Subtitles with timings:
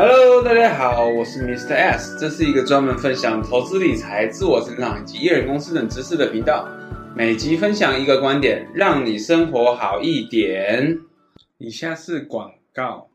[0.00, 1.74] Hello，大家好，我是 Mr.
[1.74, 6.68] S，这是一个专门分享投资理财、自我成长以及艺人公司等知识的频道。
[7.16, 10.96] 每集分享一个观点，让你生活好一点。
[11.58, 13.08] 以下是广告。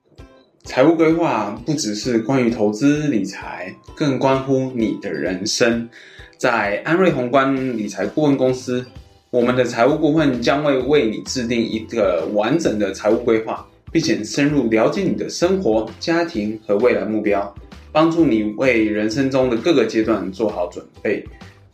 [0.66, 5.90] 财务规划不只是关于投资理财，更关乎你的人生。
[6.38, 8.86] 在安瑞宏观理财顾问公司，
[9.30, 13.66] 我们的财务顾问将会为你制定一个完整的财务规划。
[13.94, 17.56] 并且深入了解你的生活、家庭和未来目标，
[17.92, 21.24] 帮助你为人生中的各个阶段做好准备。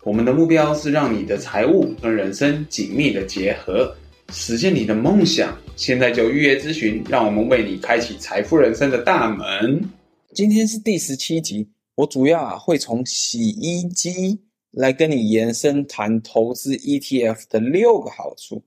[0.04, 3.96] 我们的目标是让你的财务和人生紧密的结合，
[4.34, 5.58] 实现你的梦想。
[5.78, 9.82] 现在就预约咨询，让我们为你开启财富人生的大门。
[10.34, 14.38] 今天是第十七集，我主要啊会从洗衣机
[14.72, 18.62] 来跟你延伸谈投资 ETF 的六个好处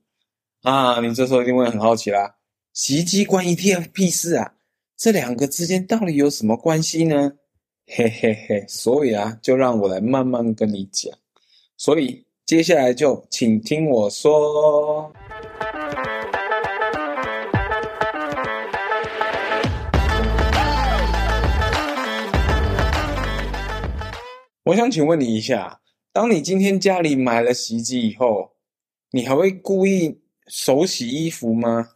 [0.63, 0.99] 啊。
[1.01, 2.33] 你这时候一定会很好奇啦。
[2.73, 4.55] 洗衣机关 ETF 屁事啊？
[4.97, 7.33] 这两个之间到底有什么关系呢？
[7.85, 11.13] 嘿嘿嘿，所以啊，就让我来慢慢跟你讲。
[11.77, 15.13] 所以接下来就请听我说。
[24.63, 25.79] 我想请问你一下，
[26.11, 28.53] 当你今天家里买了洗衣机以后，
[29.11, 31.89] 你还会故意手洗衣服吗？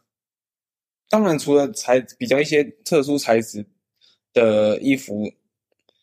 [1.10, 3.66] 当然，除了材比较一些特殊材质
[4.34, 5.32] 的衣服，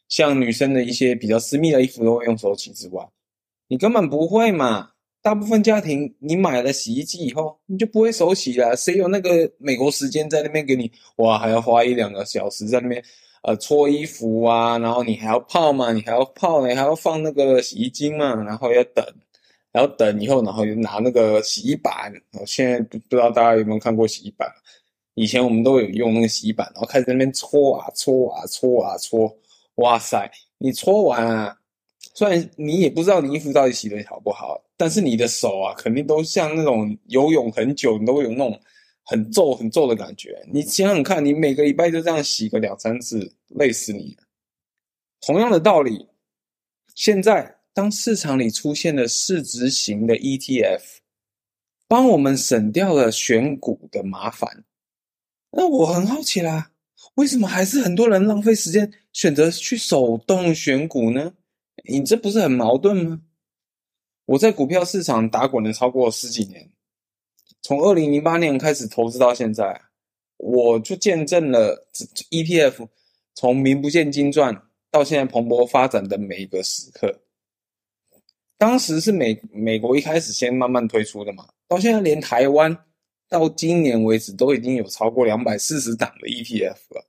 [0.08, 3.06] 像女生的一些比较私密的衣服都会用手洗之外，
[3.68, 4.90] 你根本不会嘛。
[5.20, 8.76] 大部分家庭，你买了洗衣机以后，你就不会手洗了。
[8.76, 10.92] 谁有那个美国时间在那边给你？
[11.16, 13.02] 哇，还要花一两个小时在那边
[13.42, 19.02] 呃搓衣服啊，然后你还要泡嘛，你还要泡，你还要放那个洗衣精嘛，然后要等，
[19.72, 22.12] 然后等以后，然后就拿那个洗衣板。
[22.38, 24.46] 我现在不知道大家有没有看过洗衣板？
[25.14, 29.36] 以前我们都有用那个洗衣板，然后开始那边搓啊搓啊搓啊搓，
[29.76, 30.30] 哇塞！
[30.58, 31.56] 你搓完啊，
[32.14, 38.58] 虽然你也不知道你衣服到底洗得好不好，但是你的手啊，肯定都像那种游泳很久，你都会有那种
[39.04, 40.42] 很皱很皱的感觉。
[40.52, 44.16] 你想想看，你每个礼拜就这样洗个两三次，累死你。
[45.20, 46.08] 同样的道理，
[46.94, 50.82] 现在当市场里出现了市值型的 ETF，
[51.88, 54.64] 帮我们省掉了选股的麻烦。
[55.56, 56.72] 那我很好奇啦，
[57.14, 61.32] 为什么还是很多人浪费时间选择去手动选股呢？
[61.88, 63.20] 你这不是很矛盾吗？
[64.26, 66.68] 我在股票市场打滚了超过十几年，
[67.62, 69.80] 从二零零八年开始投资到现在，
[70.38, 71.86] 我就见证了
[72.30, 72.88] ETF
[73.34, 74.60] 从名不见经传
[74.90, 77.20] 到现在蓬勃发展的每一个时刻。
[78.58, 82.76] 当时是美美国一开始先慢慢推出的嘛，到现在连台湾。
[83.28, 87.06] 到今年为止，都已经有超过两百四十档的 ETF 了，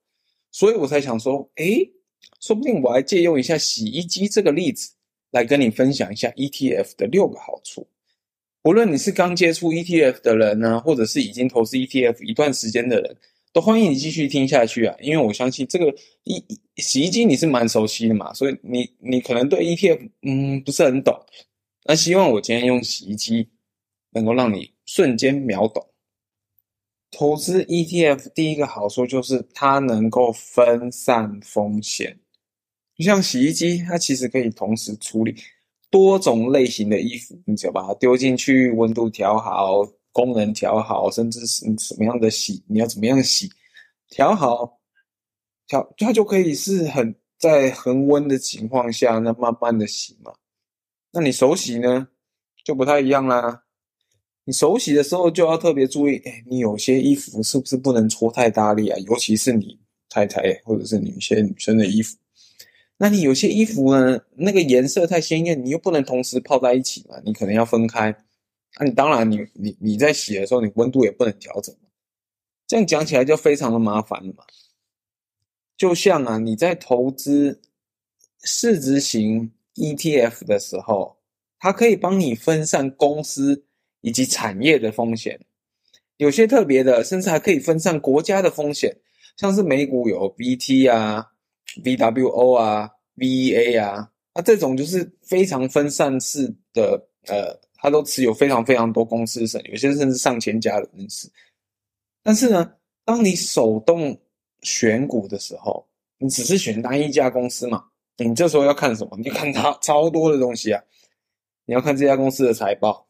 [0.52, 1.92] 所以我才想说，诶，
[2.40, 4.92] 说不定我还借用一下洗衣机这个例子，
[5.32, 7.88] 来跟你分享一下 ETF 的六个好处。
[8.64, 13.16] 无论你是刚接触 ETF 的人呢，或者是已经投资 ETF 一段时间的人，
[13.54, 15.94] 都欢迎你继续听下去啊，因为我相信这个
[16.24, 16.44] 一
[16.78, 21.16] 洗衣机你是蛮熟悉的嘛，所以你你可能对 ETF 嗯不是很懂，
[21.86, 23.48] 那希望我今天用洗衣机
[24.14, 25.88] 能够让你瞬间秒懂。
[27.18, 32.20] 投资 ETF 第一个好处就是它能够分散风险，
[32.98, 35.34] 就像洗衣机，它其实可以同时处理
[35.90, 43.50] 多种类型的衣服，你只要把它丢进去，温度调好，功能调好，甚至是什么样的洗，你要怎么样洗，
[44.10, 44.80] 调好，
[45.68, 50.34] 调它就可以是很在恒温的情况下，那慢慢的洗嘛。
[51.12, 52.10] 那你手洗呢，
[52.66, 53.64] 就不太一样啦。
[54.48, 58.98] 你手洗的时候就要特别注意，哎，你有些衣服是不是不能搓太大力啊？
[59.00, 62.16] 尤其是你太太或者是女些女生的衣服，
[62.98, 68.16] 那你有些衣服呢，那个颜色太鲜艳，你又不能同时泡在一起嘛，你可能要分开。
[68.78, 71.76] 那、你当然你，你你你在洗的时候，你温度也不能调整，
[72.68, 74.44] 这样讲起来就非常的麻烦了嘛。
[75.76, 77.62] 就像啊，你在投资
[78.44, 81.18] 市值型 ETF 的时候，
[81.58, 83.66] 它可以帮你分散公司。
[84.06, 85.40] 以及产业的风险，
[86.18, 88.96] 有些特别的，甚至还可以分散国家的风险，
[89.36, 91.26] 像是美股有 VT 啊、
[91.84, 92.88] VWO 啊、
[93.18, 101.28] VEA 啊，那这种就是非常分散式的，呃，它都持有非常非常多公司的，有些甚至上千家的公司。
[102.22, 102.74] 但是呢，
[103.04, 104.16] 当你手动
[104.62, 105.84] 选股的时候，
[106.20, 107.86] 你只是选单一家公司嘛，
[108.18, 109.18] 你这时候要看什么？
[109.18, 110.80] 你看它 超多的东西啊，
[111.66, 113.05] 你要看这家公司的财报。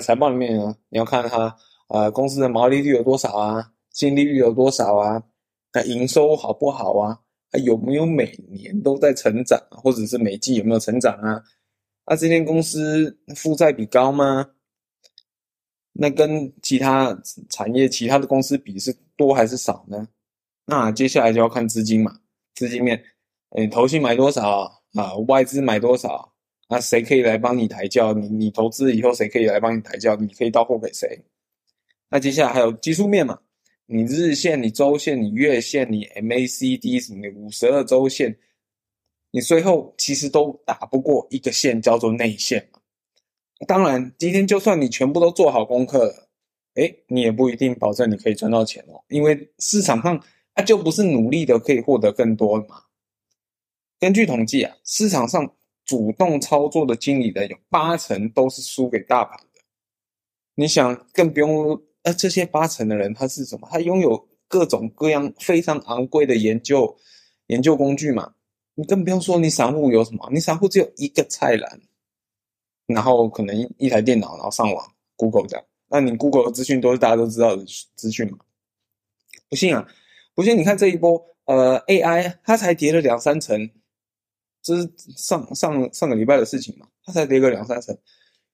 [0.00, 1.56] 财报里面啊，你要看它，
[1.88, 5.22] 呃，公司的毛利率有多少啊，净利率有多少啊，
[5.72, 7.20] 那营收好不好啊？
[7.50, 11.42] 它有没有每年都在成长，或者是每季有没有成长啊？
[12.06, 14.50] 那、啊、这间公司负债比高吗？
[15.92, 17.18] 那跟其他
[17.50, 20.08] 产业、其他的公司比是多还是少呢？
[20.66, 22.20] 那接下来就要看资金嘛，
[22.54, 23.02] 资金面，
[23.56, 24.60] 诶，投信买多少
[24.94, 25.14] 啊？
[25.26, 26.27] 外资买多少？
[26.68, 28.12] 那谁可以来帮你抬轿？
[28.12, 30.14] 你你投资以后，谁可以来帮你抬轿？
[30.16, 31.18] 你可以到货给谁？
[32.10, 33.38] 那接下来还有技术面嘛？
[33.86, 38.38] 你日线、你周线、你月线、你 MACD、你五十二周线，
[39.30, 42.78] 你最后其实都打不过一个线，叫做内线嘛。
[43.66, 46.28] 当然，今天就算你全部都做好功课了，
[46.74, 50.22] 诶，你也不一定保证你可以赚到钱哦，因为市场上
[50.54, 52.82] 它就不是努力的可以获得更多的嘛。
[53.98, 55.50] 根据统计啊，市场上
[55.88, 59.60] 主动操作的经理人有八成都是输给大盘的。
[60.54, 63.66] 你想，更不用，呃，这些八成的人他是什么？
[63.72, 66.94] 他拥有各种各样非常昂贵的研究
[67.46, 68.34] 研究工具嘛。
[68.74, 70.28] 你更不用说你散户有什么？
[70.30, 71.80] 你散户只有一个菜篮。
[72.86, 75.64] 然后可能一台电脑，然后上网，Google 这样。
[75.88, 77.64] 那你 Google 的资讯都是大家都知道的
[77.94, 78.38] 资讯嘛？
[79.48, 79.86] 不信啊，
[80.34, 83.70] 不信你看这一波，呃，AI 它才跌了两三成，
[84.68, 86.86] 这是上上上个礼拜的事情嘛？
[87.04, 87.96] 它才跌个两三成，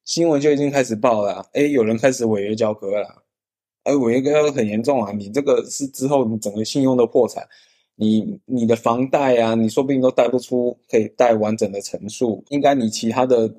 [0.05, 3.23] 新闻就已经开始报了，诶，有人开始违约交割了，
[3.83, 5.11] 而违约交割很严重啊！
[5.13, 7.47] 你这个是之后你整个信用的破产，
[7.97, 13.53] 你你的房贷啊，你说不定都贷不出可以贷完整的成数，应该你其他的。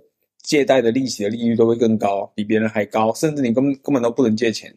[0.48, 4.72] 借贷的利息的利率都会更高，比别人还高，甚至你根根本都不能借钱。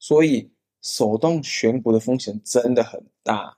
[0.00, 0.50] 所以
[0.82, 3.56] 手动选股的风险真的很大。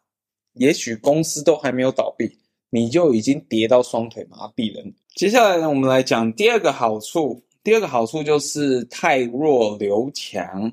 [0.53, 2.37] 也许公司都还没有倒闭，
[2.74, 4.82] 你就已经跌到双腿麻痹了。
[5.14, 7.44] 接下来呢，我们来讲第二个好处。
[7.62, 10.72] 第二个好处就是太弱留强。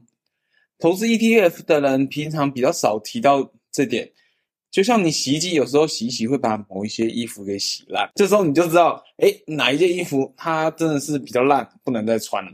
[0.79, 4.09] 投资 ETF 的人平常比较少提到这点。
[4.71, 12.53] 就像你洗衣机有时候洗洗会把某一些衣服给洗烂，这时候你就知道，哎，哪一件衣服它真的是比较烂，不能再穿了。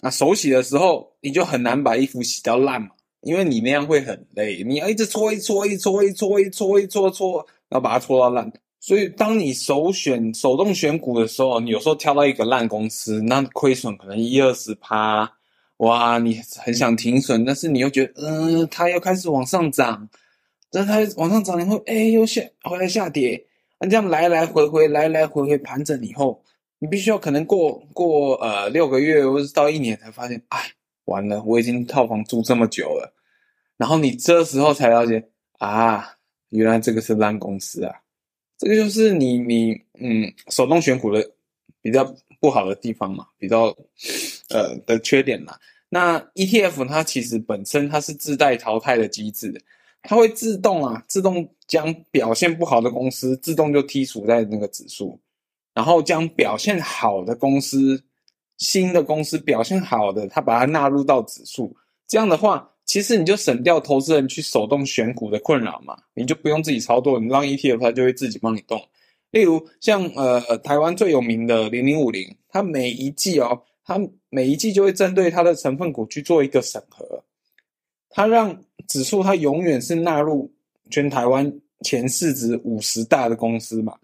[0.00, 2.88] 那手洗的时候你就很难把衣服洗到烂嘛，
[3.20, 8.52] 因为你那样会很累，你要一直搓一搓一搓一搓一搓一搓搓，然后把它搓到烂。
[8.86, 15.26] 所以当你首选手动选股的时候，你有时候挑到一个烂公司，那亏损可能一二十趴，
[15.78, 20.06] 哇，你很想停损，但是你又觉得，嗯、它要开始往上涨。
[20.70, 23.42] 那它往上涨以后，哎，又下回来下跌，
[23.80, 26.44] 那这样来来回回，来来回回盘整以后，
[26.78, 30.60] 你必须要可能过过呃六个月或者到一年才发现，哎，
[31.06, 33.14] 完了，我已经套房住这么久了，
[33.78, 35.26] 然后你这时候才了解
[35.56, 36.06] 啊，
[36.50, 37.94] 原来这个是烂公司啊，
[38.58, 41.30] 这个就是你你嗯手动选股的
[41.82, 42.04] 比较
[42.40, 43.66] 不好的地方嘛，比较
[44.50, 45.58] 呃的缺点啦。
[45.88, 49.60] 那 ETF 它其实本身它是自带淘汰的机制的。
[50.06, 55.18] 它会自动啊，自动将表现不好的公司自动就剔除在那个指数，
[55.72, 58.04] 然后将表现好的公司、
[58.58, 61.74] 新的公司表现好的，它把它纳入到指数。
[62.06, 68.80] 这样的话，其实你就省掉投资人去手动选股的困扰嘛，你就不用自己操作，你让 ETF 它就会自己帮你动。
[69.30, 73.98] 例如像呃台湾最有名的零零五零，它每一季哦，它
[74.30, 77.24] 每一季就会针对它的成分股去做一个审核。
[78.10, 80.52] 它让指数它永远是纳入
[80.90, 81.52] 全台湾
[81.84, 83.96] 前市值五十大的公司嘛，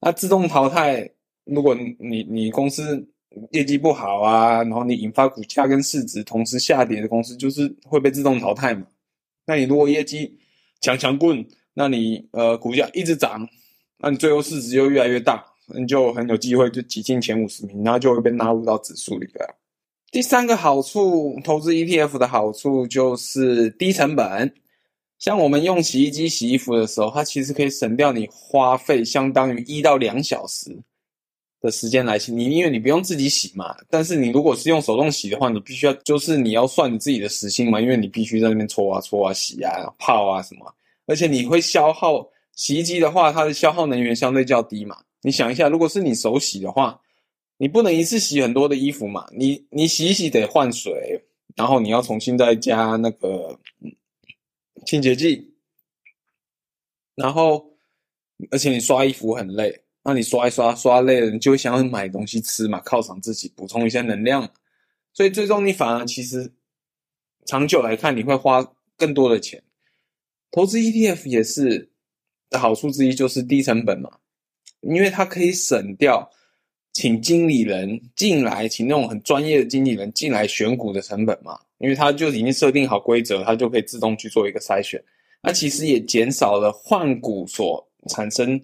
[0.00, 1.10] 那自动淘汰。
[1.44, 3.04] 如果你你公司
[3.52, 8.86] 业绩不好啊，然后你引发股价跟市值同时下跌的公司，就是会被自动淘汰嘛。
[9.46, 10.36] 那你如果业绩
[10.80, 11.44] 强强棍，
[11.74, 13.48] 那你呃股价一直涨，
[13.98, 15.44] 那你最后市值就越来越大，
[15.78, 19.44] 你就很有机会就挤进前五十名，然后就会被纳入到指数里边。
[20.10, 24.52] 第三个好处，投资 ETF 的好处就是低成本。
[25.20, 30.76] 像我们用洗衣机洗衣服的时候，它其实可以省掉你花费相当于一到两小时
[31.60, 32.32] 的时间来洗。
[32.32, 40.74] 你因为你不用自己洗嘛，但是你如果是用手动洗的话，你必须要就是你要算你自己的时薪嘛，因为你必须在那边搓啊搓啊洗啊泡啊什么，
[41.06, 44.96] 而且你会消耗洗衣机的话，它的消耗能源相对较低嘛。
[45.22, 47.00] 你想一下，如果是你手洗的话。
[47.62, 49.26] 你不能一次洗很多的衣服嘛？
[49.36, 51.22] 你你洗一洗得换水，
[51.54, 53.60] 然后你要重新再加那个
[54.86, 55.52] 清洁剂，
[57.14, 57.62] 然后
[58.50, 59.78] 而且你刷衣服很累，
[60.10, 64.50] 那你刷一刷刷累了，你就想要买东西吃嘛，犒赏自己，补充一些能量。
[65.12, 66.52] 所以最终你反而其实
[67.46, 69.62] 长久来看，你会花更多的钱。
[70.50, 71.90] 投资 ETF 也是
[72.48, 74.10] 的好处之一，就是低成本嘛，
[74.80, 76.28] 因为它可以省掉。
[76.92, 85.00] 请经理人进来，请那种很专业的经理人进来选股的成本嘛，因为他就已经设定好规则，他就可以自动去做一个筛选。
[85.40, 88.60] 那其实也减少了换股所产生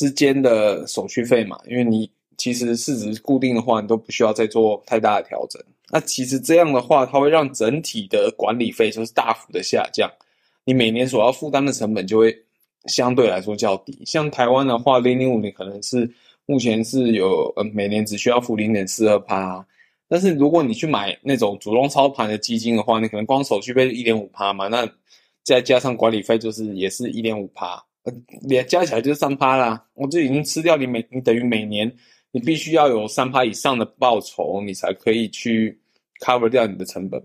[0.00, 5.62] 之间的手续费嘛，因为你其实市值固定的话，你都不需要再做太大的调整。
[5.90, 10.10] 那其实这样的话，它会让整体的管理费就是大幅的下降，
[10.64, 12.34] 你每年所要负担的成本就会
[12.86, 14.02] 相对来说较低。
[14.06, 16.10] 像台湾的话，零零五零可能是
[16.46, 19.62] 目前是有呃每年只需要付零点四二趴。
[20.08, 24.88] 但是如果你去买那种主动操盘的基金的话，你可能光手续费一点五趴嘛，那
[25.44, 27.84] 再加上管理费就是也是一点五趴，
[28.42, 29.86] 连加起来就是三趴啦。
[29.94, 31.90] 我就已经吃掉你每你等于每年
[32.32, 35.80] 你必须要有三趴以上的报酬，你才可以去
[36.20, 37.22] cover 掉你的成本。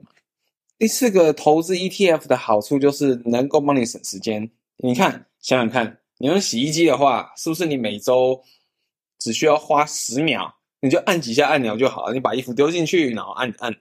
[0.77, 4.49] 第四个投资 ETF 的好处就是能够帮你省时间。
[4.77, 8.41] 你看想想看，你用洗衣机的话，是不是你每周
[9.19, 10.53] 只需要花十秒？
[10.81, 13.75] 你就按几下按钮就好了，你把衣服丢进去，然后按按，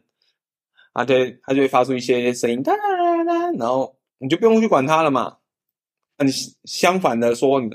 [0.93, 5.37] 啊对，它就会发出一些声音，哒哒哒哒，然后你就不用去管它了嘛。
[6.17, 6.33] 那你
[6.65, 7.69] 相反的说，你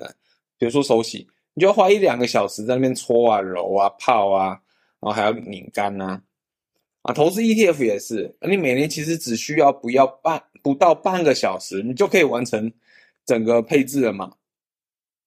[0.57, 4.59] 比如说手洗，你就要花一两个小时在那边搓啊、揉啊、泡啊，
[4.99, 6.21] 然后还要拧干呐。
[7.01, 12.71] 啊，投资 ETF 也是，你每年其实只需要不要半不到半个小时，你就可以完成
[13.25, 14.33] 整个配置了嘛。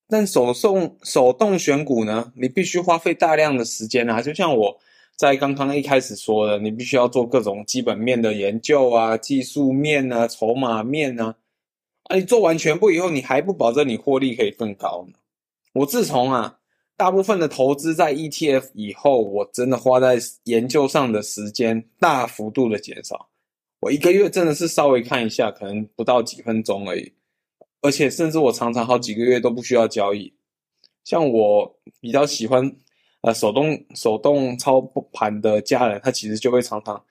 [0.09, 4.21] 但手送手动选股呢，你必须花费大量的时间啊！
[4.21, 4.79] 就像我
[5.17, 11.35] 在刚刚一开始说的，你必须要做各种基本面的研究啊、技术面啊、筹码面啊。
[12.05, 15.19] 啊，你做完全部以后，你还不保证你获利可以更高呢？
[15.75, 16.59] 我自从啊，
[16.97, 23.29] 大部分的投资在 ETF 以后，我真的花在研究上的时间大幅度的减少。
[23.81, 27.13] 我一个月真的是稍微看一下，可能不到几分钟而已。
[27.81, 30.33] 而且甚至我常常好几个月都不需要交易，
[31.03, 32.77] 像我比较喜欢
[33.23, 34.81] 呃手动手动操
[35.13, 37.05] 盘的家人，他其实就会常常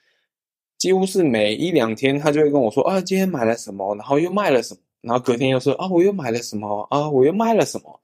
[0.82, 8.00] 几乎是每一两天他就会跟我说啊，今天买了什么，然后又卖了什么，然后隔天又说啊，我又买了什么啊，我又卖了什么。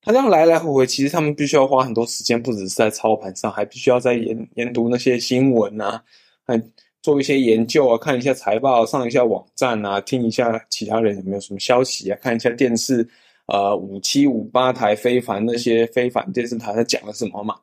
[0.00, 6.00] 他这样来来回回，其实他们必须要花很多时间，不只是在操盘上，还必须要在研研读那些新闻啊，
[6.46, 6.62] 还。
[7.02, 13.08] 做一些研究啊，看一下财报，上一下网站啊，听一下其他人有没有什么消息啊，看一下电视，
[13.46, 17.56] 呃，五七五八台非凡那些非凡电视台在讲了什么嘛？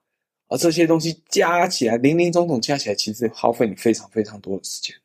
[0.47, 4.95] 而这些东西加起来，零零总总加起来，其实耗费你非常非常多的时间。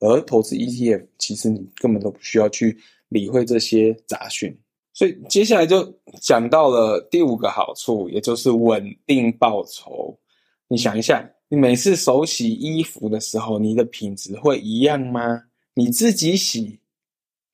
[0.00, 2.76] 而投资 ETF，其实你根本都不需要去
[3.08, 4.56] 理会这些杂讯。
[4.92, 5.82] 所以接下来就
[6.20, 10.18] 讲到了第五个好处，也就是稳定报酬。
[10.68, 11.28] 你想一下。
[11.48, 15.42] 你每次手洗衣服的时候，你的品质会一样吗？
[15.74, 16.80] 你自己洗，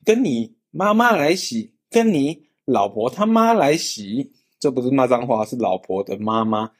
[0.04, 4.30] 跟你妈妈来洗，跟你老婆他妈来洗，
[4.60, 6.70] 这不是骂脏话，是老婆的妈妈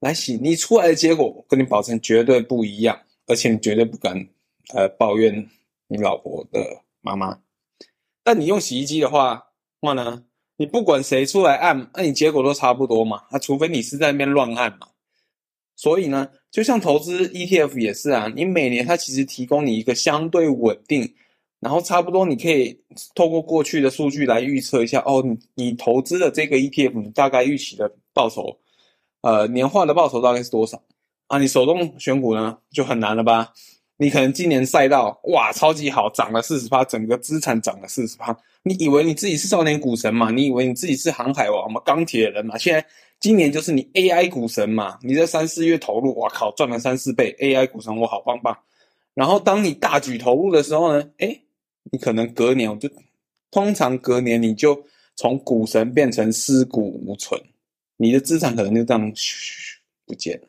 [0.00, 4.28] 来洗，你出来的结果，跟你保证绝对不一样，而且你绝对不敢
[4.74, 5.48] 呃抱怨
[5.88, 7.40] 你老婆的妈妈。
[8.22, 9.48] 但你用洗衣机的话，
[9.80, 10.24] 话呢，
[10.56, 14.88] 你不管谁出来按，那你结果都差不多嘛，啊，除非你是在那边乱按嘛。
[15.76, 16.30] 所以呢。
[16.50, 21.14] 就像投资 ETF 也是啊，你每年它其实提供你一个相对稳定，
[21.60, 22.80] 然后差不多你可以
[23.14, 28.58] 透过过去的数据来预测一下哦，你你投资的这个 ETF 你大概预期的报酬，
[29.28, 30.80] 呃，年化的报酬大概是多少
[31.26, 31.38] 啊？
[31.38, 33.52] 你手动选股呢就很难了吧？
[33.98, 40.30] 你可能今年赛道哇超级好，涨了四十趴，整个资产涨了四十趴，你以为你自己是少年股神嘛？
[40.30, 41.80] 你以为你自己是航海王嘛？
[41.84, 42.56] 钢铁人嘛？
[42.56, 42.86] 现在。
[43.20, 48.56] 今年就是你 AI 股神嘛，你在三四月投入，哇靠，赚了三四倍，AI 股神我好棒棒。
[49.12, 51.42] 然后当你大举投入的时候呢，诶，
[51.90, 52.88] 你可能隔年我就，
[53.50, 54.80] 通常隔年你就
[55.16, 57.40] 从股神变成尸骨无存，
[57.98, 60.48] 你的资产可能就这样嘘不见了。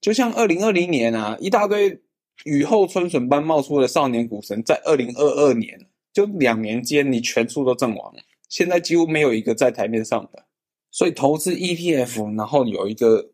[0.00, 2.02] 就像二零二零年啊，一大堆
[2.44, 10.44] 雨后春笋般冒出的少年股神，在二零二二年就两年间，你全数都阵亡了，现在几乎没有一个在台面上的。
[10.90, 13.30] 所以投资 ETF，然后有一个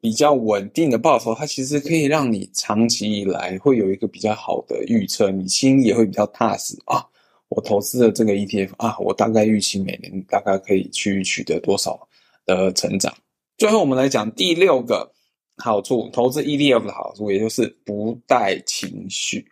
[0.00, 7.04] 比较稳定的报酬，它其实可以让你长期以来会有一个比较好的预测，你心也会比较踏实啊。
[7.48, 12.08] 我投资的这个 ETF 啊，我大概预期每年大概可以去取得多少
[12.46, 13.14] 的成长。
[13.58, 15.12] 最后我们来讲第六个
[15.56, 19.46] 好处，投资 ETF 的好处，也就是不带情绪。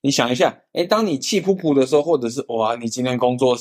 [0.00, 3.56] 你想一下，诶，当你气噗噗的时候，或者是哇，你今天工作。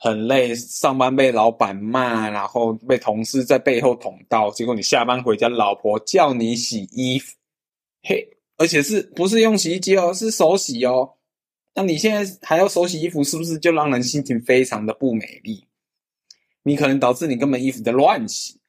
[0.00, 7.34] 很累，上班被老板骂，然后被同事在背后捅刀，结果你下班回家，老婆叫你洗衣服，
[8.04, 8.24] 嘿，
[8.58, 11.14] 而且是不是用洗衣机哦，是手洗哦。
[11.74, 15.64] 那你现在还要手洗衣服，是不是就让人心情非常的不美丽？
[16.68, 18.60] 你可能导致你根本衣服在乱洗。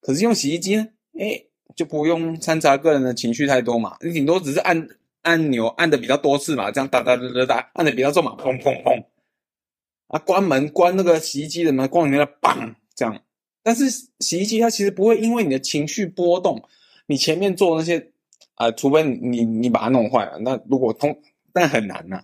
[0.00, 4.88] 可是用洗衣机呢，诶，就不用掺杂个人的情绪太多嘛，你顶多只是按
[5.22, 9.04] 按钮按的比较多次嘛，这样哒哒哒哒哒，按的比较重嘛，砰砰砰。
[10.08, 13.22] 啊，关门关那个洗衣机的门，关门，砰这样。
[13.62, 16.60] 但是洗衣机它其实不会因为你的情绪波动，
[17.06, 18.10] 你前面做那些
[18.56, 21.16] 啊、除非你你把它弄坏了，那如果通，
[21.52, 22.22] 但很难呐、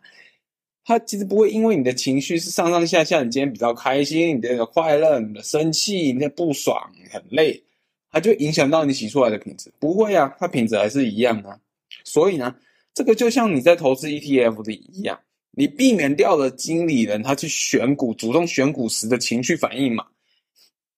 [0.88, 7.62] 它其实不会因为你的情绪是上上下下，你今天比较开心，你的快乐，你的生气，你的不爽，很累，
[8.11, 9.71] 它就影响到你洗出来的品质。
[9.78, 11.61] 不会啊，它品质还是一样啊。
[12.04, 12.57] 所以呢，
[12.95, 20.07] 这个就像你在投资 ETF 的一样，你避免掉了经理人他去选股、主动选股时的情绪反应嘛，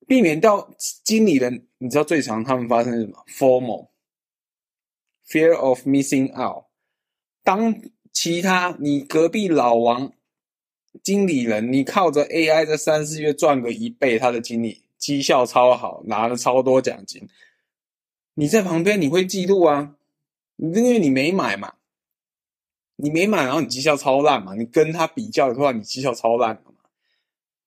[0.06, 6.66] 避免掉经理人，你知道最常他们发生什么？FOMO，Fear of Missing Out，
[7.42, 7.74] 当。
[8.12, 10.12] 其他，你隔壁老王
[11.02, 17.28] 经理人，你靠着 AI 在三四月赚个一倍，他的经理绩效超好，拿了超多奖金。
[18.34, 19.94] 你在旁边你会嫉妒啊？
[20.56, 21.74] 因为你没买嘛，
[22.96, 26.72] 你没买，然后你绩效超烂嘛，你跟他比较的话，你绩效超烂嘛，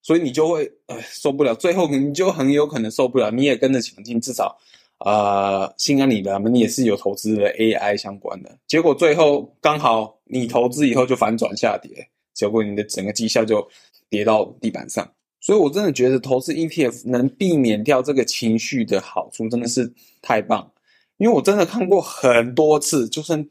[0.01, 4.59] 所以你就会呃受不了，最后你就很有可能受不了，你也跟着抢进，至少。
[5.05, 13.67] 呃，心安理得，你也是有投资的 AI 相关的，结果最后刚好你投资以后就反转下跌，结果你的整个绩效就
[14.10, 15.05] 跌到地板上。
[15.41, 20.72] 所以我真的觉得投资 ETF 能避免掉这个情绪的好处，真的是太棒。
[21.17, 23.43] 因为我真的看过很多次，就算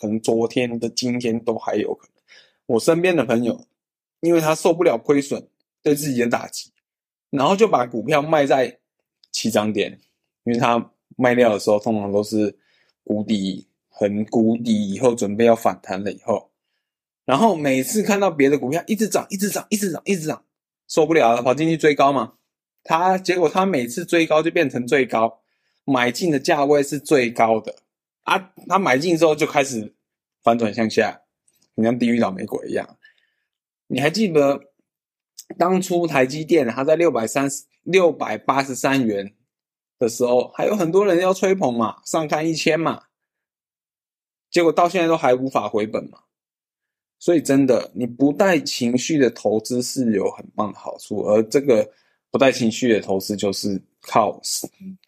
[0.00, 2.22] 可能昨天的今天都还有可能。
[2.64, 3.66] 我身边的朋友，
[4.20, 5.46] 因为他受不了亏损
[5.82, 6.70] 对自己的打击，
[7.28, 8.78] 然后就把股票卖在
[9.30, 10.00] 起涨点，
[10.44, 10.92] 因为他。
[11.16, 12.56] 卖掉的时候，通常都是
[13.02, 16.50] 谷底，很谷底以后准备要反弹了以后，
[17.24, 20.44] 然后每次看到别的股票一直涨，一直涨，一直涨，一直涨，
[20.88, 22.34] 受不了了，跑进去追高嘛。
[22.82, 25.40] 他结果他每次追高就变成最高，
[25.84, 27.76] 买进的价位是最高的
[28.24, 28.52] 啊。
[28.68, 29.94] 他买进之后就开始
[30.42, 31.22] 反转向下，
[31.76, 32.98] 很像地狱倒霉鬼一样。
[33.86, 34.60] 你还记得
[35.56, 39.34] 当初台积电它在六百三十六百八十三元？
[39.98, 43.02] 的时候，还有很多人要吹捧嘛，上看一千嘛，
[44.50, 46.18] 结果到现在都还无法回本嘛。
[47.18, 51.88] 所以真的，你不带情绪的投资是有很棒的好处，而这个
[52.30, 54.38] 不带情绪的投资就是靠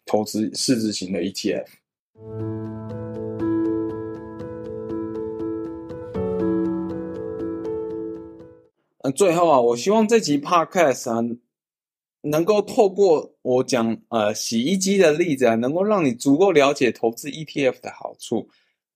[0.05, 1.65] 投资市值型的 ETF。
[9.01, 11.21] 嗯，最后啊，我希望这集 Podcast 啊。
[12.21, 18.47] 能够透过我讲呃洗衣机的例子啊，能够让你足够了解投资 ETF 的好处。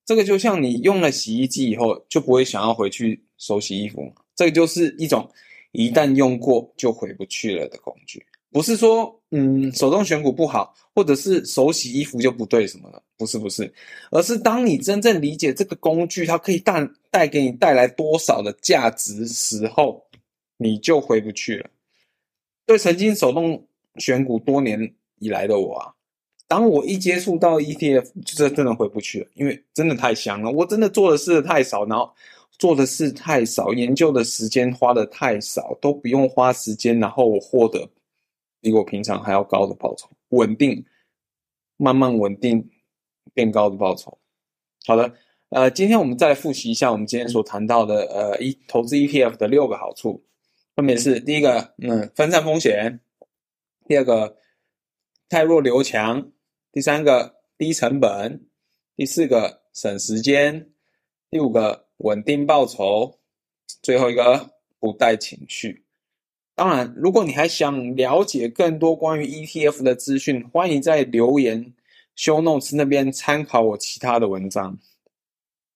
[0.06, 4.12] 这个就像你用了洗衣机以后就不会想要回去手洗衣服。
[4.36, 5.30] 这个就是一种
[5.72, 8.26] 一旦用过就回不去了的工具。
[8.52, 13.72] 不是说嗯手动选股不好，或者是手洗衣服就不对什么的，不是不是，
[14.10, 20.04] 而是当你真正理解这个工具它可以带带给你带来多少的价值时候，
[20.58, 21.70] 你就回不去了。
[22.66, 23.66] 对曾经手动
[23.98, 25.94] 选股多年以来的我啊，
[26.48, 30.52] 当我一接触到 ETF，就真的回不去了，因为真的太香了。
[30.52, 32.12] 我真的做的事太少，然后
[32.58, 37.90] 做的事太少，研究的时间花的太少，都不用花时间，然后我获得
[38.62, 40.86] 比我平常还要高的报酬，稳定，
[41.78, 42.70] 慢慢稳定
[43.34, 44.18] 变高的报酬。
[44.86, 45.14] 好的，
[45.50, 50.24] 呃，今天我们再复习一下我们今天所谈到的，呃，一投资 ETF 的六个好处。
[50.76, 53.00] 分别是第一个，嗯，分散风险；
[53.88, 54.38] 第二个，
[55.30, 56.32] 汰弱留强；
[56.72, 58.40] 第三个，低成本；
[58.96, 60.66] 第四个，省时间；
[61.30, 63.20] 第五个，稳定报酬；
[63.82, 65.84] 最后一个，不带情绪。
[66.56, 71.74] 当然，如果你还想了解更多关于 ETF 的资讯，欢迎在留言
[72.16, 74.78] show notes 那边参考我其他的文章。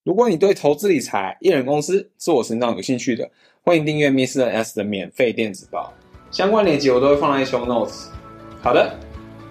[0.04, 3.32] 如果你对投资理财、一人公司、自我成长有兴趣的，
[3.68, 4.44] 欢迎订阅 Mr.
[4.44, 5.92] S 的免费电子报，
[6.30, 8.10] 相关链接我都会放在 show notes。
[8.62, 8.96] 好的，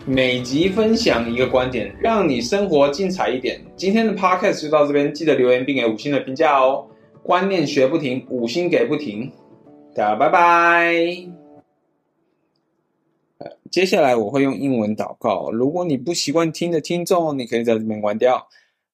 [0.07, 3.61] 每集分享一个观点，让你生活精彩一点。
[3.75, 6.87] 今天的 podcast 就到这边，记得留言并给五星的评价哦。
[7.25, 9.33] 观念学不停，五星给不停。
[9.97, 10.95] 大家拜拜。
[13.73, 18.47] 接下来我会用英文祷告，如果你不习惯听的听众，你可以在这边关掉。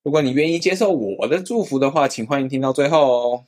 [0.03, 3.45] 如果你愿意接受我的祝福的话，请欢迎听到最后哦。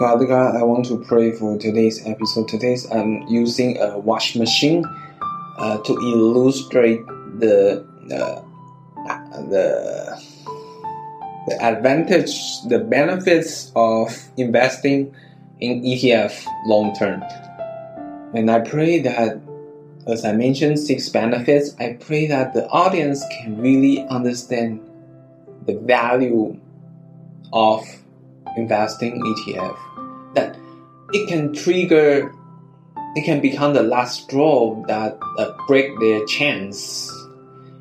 [0.00, 2.48] God, I want to pray for today's episode.
[2.48, 4.82] Today's I'm using a wash machine
[5.58, 7.06] uh, to illustrate
[7.38, 8.42] the the
[9.50, 10.22] the
[11.46, 12.32] the advantage,
[12.70, 15.14] the benefits of investing
[15.60, 17.22] in ETF long term.
[18.32, 19.38] And I pray that,
[20.06, 21.76] as I mentioned, six benefits.
[21.78, 24.80] I pray that the audience can really understand
[25.66, 26.58] the value
[27.52, 27.84] of
[28.56, 29.89] investing ETF
[31.12, 32.32] it can trigger,
[33.16, 37.10] it can become the last straw that uh, break their chance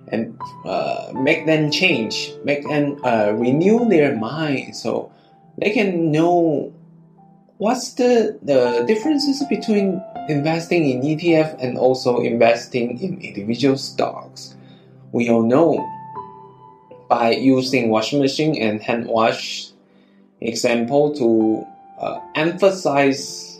[0.07, 5.11] and uh, make them change, make them uh, renew their mind so
[5.59, 6.73] they can know
[7.57, 14.55] what's the, the differences between investing in ETF and also investing in individual stocks.
[15.11, 15.87] We all know
[17.07, 19.69] by using washing machine and hand wash
[20.41, 21.65] example to
[21.99, 23.59] uh, emphasize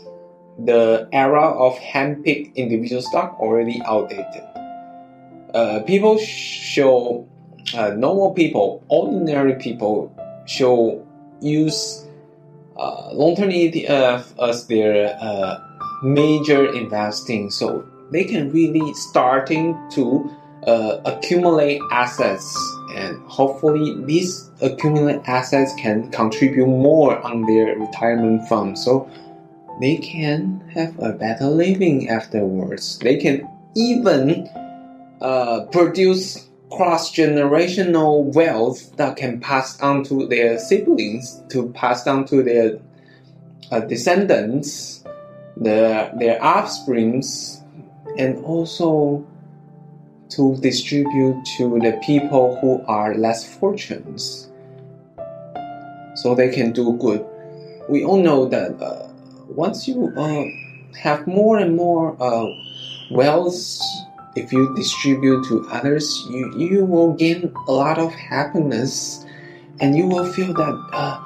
[0.65, 4.43] the era of hand-picked individual stock already outdated.
[5.53, 7.27] Uh, people show
[7.73, 10.13] uh, normal people, ordinary people
[10.45, 11.05] show
[11.41, 12.05] use
[12.77, 15.59] uh, long-term ETF as their uh,
[16.03, 20.29] major investing, so they can really starting to
[20.65, 22.45] uh, accumulate assets,
[22.99, 29.09] and hopefully these accumulated assets can contribute more on their retirement fund, so
[29.79, 32.99] they can have a better living afterwards.
[32.99, 34.49] They can even
[35.21, 42.25] uh, produce cross generational wealth that can pass on to their siblings, to pass on
[42.25, 42.79] to their
[43.71, 45.03] uh, descendants,
[45.57, 47.63] their their offsprings,
[48.17, 49.25] and also
[50.29, 54.21] to distribute to the people who are less fortunate,
[56.15, 57.25] so they can do good.
[57.87, 59.07] We all know that uh,
[59.47, 60.45] once you uh,
[60.97, 62.47] have more and more uh,
[63.11, 63.81] wealth
[64.35, 69.25] if you distribute to others, you, you will gain a lot of happiness
[69.79, 71.19] and you will feel that uh,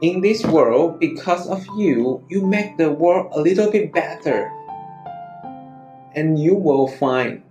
[0.00, 4.50] in this world, because of you, you make the world a little bit better.
[6.14, 7.42] And you will find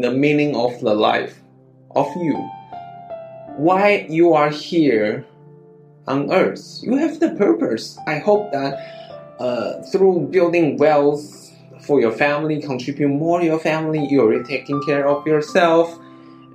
[0.00, 1.40] the meaning of the life
[1.94, 2.36] of you.
[3.56, 5.24] Why you are here
[6.06, 6.80] on earth.
[6.82, 7.98] You have the purpose.
[8.06, 8.74] I hope that
[9.38, 14.06] uh, through building wealth for your family, contribute more to your family.
[14.08, 15.98] You're taking care of yourself,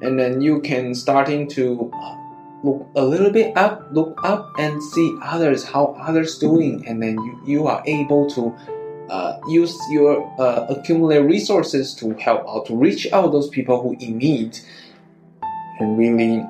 [0.02, 1.92] and then you can starting to
[2.64, 7.16] look a little bit up, look up, and see others how others doing, and then
[7.16, 8.56] you you are able to.
[9.12, 14.18] Uh, use your uh, resources to help out to reach out those people who in
[14.18, 14.58] need
[15.80, 16.42] and really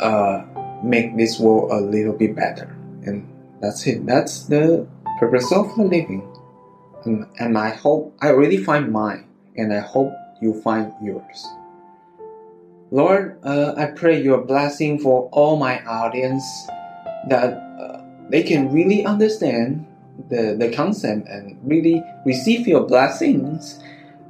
[0.00, 0.42] uh,
[0.82, 2.66] make this world a little bit better.
[3.06, 3.28] And
[3.60, 4.04] that's it.
[4.04, 4.88] That's the
[5.20, 6.26] purpose of the living.
[7.04, 11.46] And, and I hope I already find mine, and I hope you find yours.
[12.90, 16.44] Lord, uh, I pray your blessing for all my audience
[17.28, 19.86] that uh, they can really understand
[20.28, 23.78] the, the concept and really receive your blessings.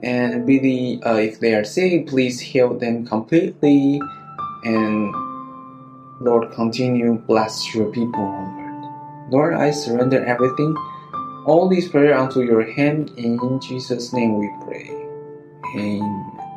[0.02, 4.00] And really, uh, if they are sick, please heal them completely.
[4.64, 5.14] And
[6.20, 9.30] Lord, continue bless your people, Lord.
[9.30, 10.76] Lord, I surrender everything
[11.44, 13.12] all these prayer unto your hand.
[13.16, 14.90] In Jesus' name we pray.
[15.76, 16.51] Amen.